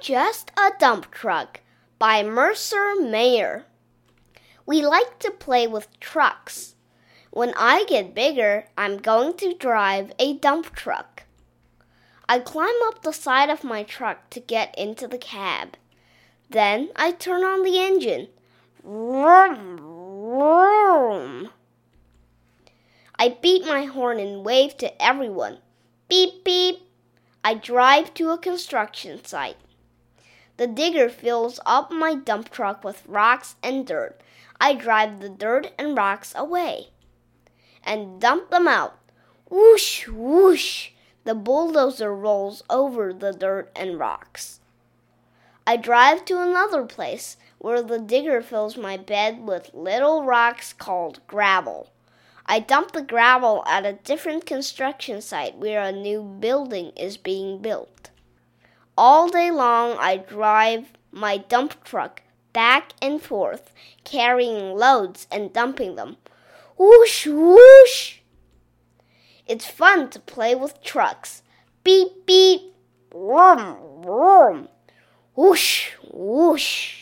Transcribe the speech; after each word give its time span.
Just 0.00 0.50
a 0.58 0.72
Dump 0.78 1.12
Truck 1.12 1.60
by 2.00 2.22
Mercer 2.22 2.94
Mayer. 3.00 3.64
We 4.66 4.84
like 4.84 5.20
to 5.20 5.30
play 5.30 5.66
with 5.68 6.00
trucks. 6.00 6.74
When 7.30 7.54
I 7.56 7.84
get 7.84 8.14
bigger, 8.14 8.66
I'm 8.76 8.98
going 8.98 9.36
to 9.38 9.54
drive 9.54 10.12
a 10.18 10.34
dump 10.34 10.74
truck. 10.74 11.22
I 12.28 12.40
climb 12.40 12.74
up 12.86 13.02
the 13.02 13.12
side 13.12 13.50
of 13.50 13.62
my 13.62 13.84
truck 13.84 14.30
to 14.30 14.40
get 14.40 14.76
into 14.76 15.06
the 15.06 15.16
cab. 15.16 15.76
Then 16.50 16.90
I 16.96 17.12
turn 17.12 17.44
on 17.44 17.62
the 17.62 17.78
engine. 17.78 18.28
Vroom, 18.82 19.76
vroom. 19.78 21.50
I 23.16 23.38
beat 23.40 23.64
my 23.64 23.84
horn 23.84 24.18
and 24.18 24.44
wave 24.44 24.76
to 24.78 25.02
everyone. 25.02 25.58
Beep, 26.08 26.44
beep. 26.44 26.80
I 27.44 27.54
drive 27.54 28.12
to 28.14 28.30
a 28.30 28.38
construction 28.38 29.24
site. 29.24 29.56
The 30.56 30.66
digger 30.66 31.08
fills 31.08 31.58
up 31.66 31.90
my 31.90 32.14
dump 32.14 32.50
truck 32.50 32.84
with 32.84 33.06
rocks 33.06 33.56
and 33.62 33.86
dirt. 33.86 34.20
I 34.60 34.74
drive 34.74 35.20
the 35.20 35.28
dirt 35.28 35.72
and 35.78 35.96
rocks 35.96 36.32
away 36.36 36.90
and 37.82 38.20
dump 38.20 38.50
them 38.50 38.68
out. 38.68 38.98
Whoosh, 39.48 40.08
whoosh. 40.08 40.90
The 41.24 41.34
bulldozer 41.34 42.14
rolls 42.14 42.62
over 42.68 43.12
the 43.12 43.32
dirt 43.32 43.70
and 43.74 43.98
rocks. 43.98 44.60
I 45.66 45.76
drive 45.76 46.24
to 46.26 46.42
another 46.42 46.84
place 46.84 47.38
where 47.58 47.82
the 47.82 47.98
digger 47.98 48.42
fills 48.42 48.76
my 48.76 48.98
bed 48.98 49.46
with 49.46 49.70
little 49.72 50.24
rocks 50.24 50.74
called 50.74 51.20
gravel. 51.26 51.90
I 52.44 52.60
dump 52.60 52.92
the 52.92 53.02
gravel 53.02 53.64
at 53.66 53.86
a 53.86 53.94
different 53.94 54.44
construction 54.44 55.22
site 55.22 55.56
where 55.56 55.80
a 55.80 55.92
new 55.92 56.22
building 56.22 56.92
is 56.94 57.16
being 57.16 57.62
built. 57.62 58.10
All 58.96 59.28
day 59.28 59.50
long, 59.50 59.96
I 59.98 60.18
drive 60.18 60.92
my 61.10 61.38
dump 61.38 61.82
truck 61.82 62.22
back 62.52 62.92
and 63.02 63.20
forth, 63.20 63.72
carrying 64.04 64.76
loads 64.76 65.26
and 65.32 65.52
dumping 65.52 65.96
them. 65.96 66.16
Whoosh, 66.78 67.26
whoosh! 67.26 68.18
It's 69.46 69.66
fun 69.66 70.10
to 70.10 70.20
play 70.20 70.54
with 70.54 70.82
trucks. 70.82 71.42
Beep, 71.82 72.24
beep, 72.24 72.72
vroom, 73.12 74.02
vroom, 74.02 74.68
whoosh, 75.34 75.90
whoosh. 76.12 76.93